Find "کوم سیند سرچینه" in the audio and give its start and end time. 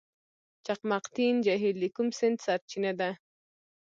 1.95-2.91